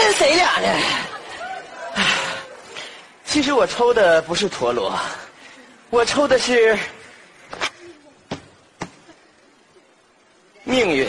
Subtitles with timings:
[0.00, 0.68] 跟谁俩呢？
[1.94, 2.04] 唉
[3.22, 4.98] 其实我抽的不是陀螺，
[5.90, 6.76] 我抽的是
[10.64, 11.06] 命运。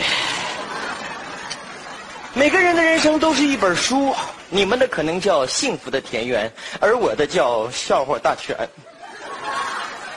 [2.34, 4.14] 每个人的人生都是一本书，
[4.50, 8.54] 你们的可能叫幸福的田园，而我的叫笑话大全。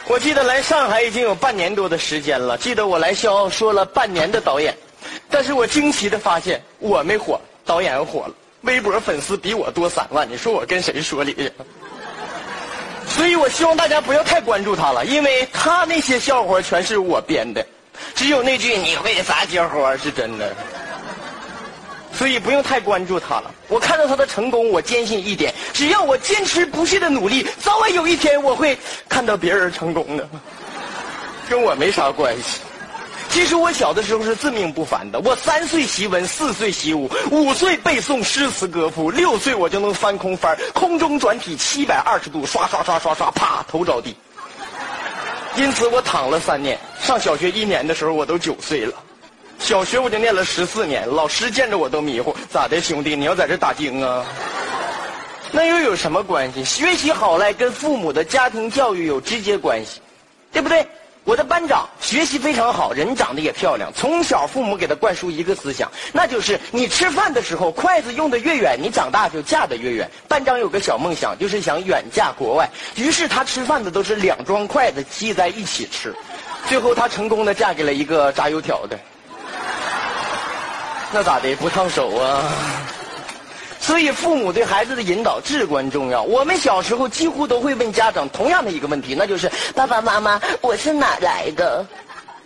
[0.08, 4.76] 我记得来上海已经有半年多的时间了，记得我来肖说了半年的导演，
[5.30, 8.34] 但是我惊奇的发现我没火，导演火了，
[8.66, 11.52] 微博粉丝比我多三万，你说我跟谁说理去？
[13.08, 17.66] 所以我希望大家不要太关注他了，因为他那些笑话全是我编的，
[18.16, 20.54] 只有那句“你会撒娇花”是真的。
[22.12, 23.54] 所以不用太关注他了。
[23.68, 28.78] 我看到他的成功，我坚信一点：只要我坚持不懈的努力，早晚有一天我会
[29.08, 30.28] 看到别人成功的，
[31.50, 32.62] 跟我没啥关系。
[33.36, 44.16] 其实我小的时候是自命不凡的，我三岁习文，四岁习武，五岁背诵诗词歌赋，六岁我就能翻空翻，空中转体七百二十度，刷刷刷刷刷，啪，头着地。
[45.58, 48.94] 因此我躺了三年，上小学一年的时候我都九岁了。
[49.60, 54.26] 小学我就念了十四年，老师见着我都迷糊，咋的，兄弟，你要在这打经啊？
[55.52, 56.64] 那又有什么关系？
[56.64, 60.00] 学习好赖跟父母的家庭教育有直接关系，
[60.54, 60.88] 对不对？
[61.26, 70.10] 我的班长学习非常好，人长得也漂亮，从小父母给他灌输一个思想，那就是你吃饭的时候筷子用的越远，你长大就嫁得越远。
[70.28, 76.16] 班长有个小梦想，就是想远嫁国外，于是他吃饭的都是两双筷子系在一起吃，
[76.68, 78.98] 最后他成功的嫁给了一个炸油条的。
[81.12, 81.56] 那咋的？
[81.56, 82.44] 不烫手啊？
[83.86, 86.24] 所以父母对孩子的引导至关重要。
[86.24, 91.86] 我们小时候几乎都会问家长同样的一个问题，那就是爸爸妈妈，我是哪来的？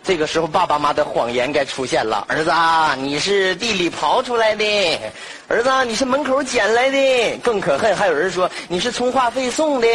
[0.04, 2.26] 这个时候爸爸妈的谎言该出现了。
[2.28, 5.00] 儿子啊，你是地里刨出来的；
[5.48, 7.38] 儿子，你是门口捡来的。
[7.42, 9.88] 更可恨，还有人说你是充话费送的。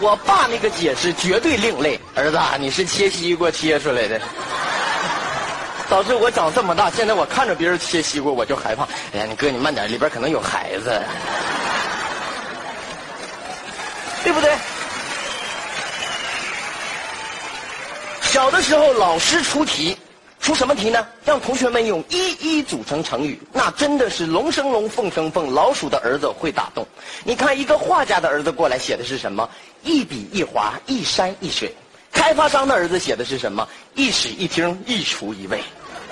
[0.00, 2.00] 我爸那个解释绝对另类。
[2.16, 4.20] 儿子，你是切西瓜切出来的。
[5.92, 8.84] 导致我长这么大，现在我看着别人切西瓜，我就害怕。
[9.12, 11.02] 哎呀，你哥，你慢点，里边可能有孩子，
[14.24, 14.50] 对不对？
[18.22, 19.94] 小的时候，老师出题，
[20.40, 21.06] 出什么题呢？
[21.26, 26.86] 让同学们用一一组成成语，那真的是龙生龙，凤生凤，老鼠的儿子会打洞。
[27.22, 29.46] 你看，一个画家的儿子过来写的是什么？
[29.82, 31.70] 一笔一划，一山一水。
[32.10, 33.68] 开发商的儿子写的是什么？
[33.94, 35.62] 一室一厅，一厨一卫。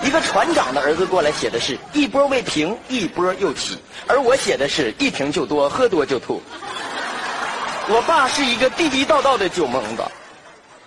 [0.03, 3.79] 一个船长的儿子过来写的是一波未平，一波又起。
[4.07, 6.43] 而我写的是一瓶就多，喝多就吐。
[7.89, 10.03] 我爸是一个地地道道的酒蒙子，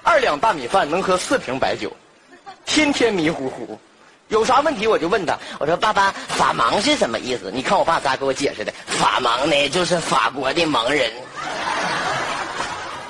[0.02, 1.92] 二两大米饭能喝四瓶白酒，
[2.66, 3.80] 天天迷糊糊。
[4.30, 7.52] 有啥问题我就问他，我说爸爸，法盲是什么意思？
[7.54, 8.74] 你看我爸咋给我解释的？
[8.88, 11.12] 法盲呢，就是法国的盲人。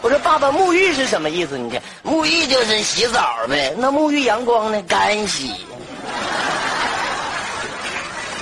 [0.02, 1.58] 我说爸爸，沐浴是什么意思？
[1.58, 3.74] 你看，沐浴就是洗澡呗。
[3.78, 4.82] 那沐浴阳光呢？
[4.82, 5.54] 干洗。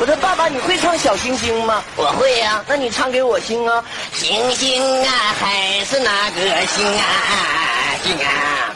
[0.01, 1.83] 我说爸爸，你会唱小星星吗？
[1.95, 3.85] 我会呀、那你唱给我听啊。
[4.11, 7.05] 星星啊，还是那个星啊，
[8.03, 8.73] 星啊。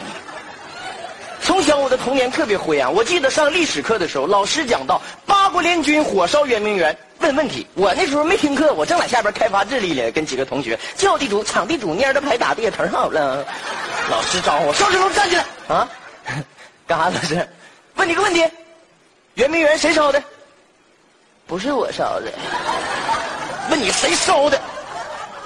[1.42, 2.94] 从小我的童年特别灰暗。
[2.94, 7.66] 我记得上历史课的时候，老师讲到八国联军火烧圆明园，问问题。
[7.74, 13.44] 我那时候没听课，我正在下边开发智力呢，跟几个同学叫地主、抢地主、蔫的牌打的也迩好了。
[14.08, 15.88] 老师招呼我邵志龙站起来啊，
[16.86, 17.10] 干啥？
[17.10, 17.48] 老师，
[17.96, 18.48] 问你个问题，
[19.34, 20.22] 圆明园谁烧的？
[21.46, 22.32] 不是我烧的。
[23.70, 24.60] 问你谁烧的？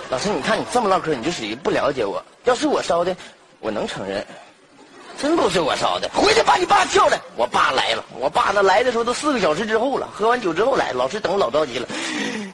[0.09, 2.23] 老师，你看你这么唠嗑，你就属于不了解我。
[2.45, 3.15] 要是我烧的，
[3.61, 4.27] 我能承认。
[5.21, 7.21] 真不是我烧的，回去把你爸叫来。
[7.37, 11.87] 我爸来了，我爸那来的时候都四个小时之后了，喝完酒之后来，老师等老着急了。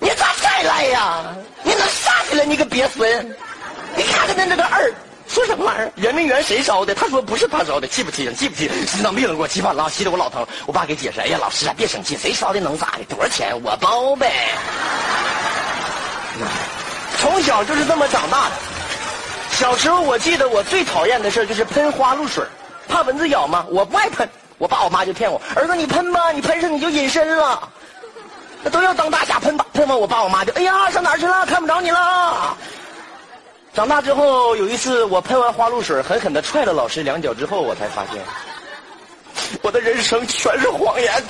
[0.01, 1.23] 你咋才来呀？
[1.63, 2.45] 你能下去了？
[2.45, 3.37] 你个鳖孙！
[3.97, 4.93] 你看看他那个二，
[5.37, 5.93] 说什么玩意儿？
[5.97, 6.95] 圆明园谁烧的？
[6.95, 8.35] 他说不是他烧的，气不气人？
[8.35, 8.71] 气不气？
[8.87, 10.47] 心脏病了，给我气犯了，气得我老疼。
[10.65, 13.05] 我爸给解释，哎呀，老师啊，别生气，谁烧的能咋的？
[13.05, 13.53] 多少钱？
[13.63, 14.33] 我包呗。
[17.19, 18.53] 从小就是这么长大的。
[19.51, 22.43] 小时候我记得我最讨厌的事就是喷花露水，
[22.89, 23.67] 怕蚊子咬吗？
[23.69, 24.27] 我不爱喷。
[24.57, 27.69] 我爸我妈就骗我，儿子你喷吧，你喷上你就隐身了。
[28.63, 31.45] 那都要当大侠喷吧，喷完我爸我妈就哎呀上哪儿去了？
[31.45, 32.57] 看不着你了。
[33.77, 38.25] 长大之后有一次我喷完花露水，狠狠的踹了老师两脚之后，我才发现，
[39.61, 41.23] 我的人生全是谎言。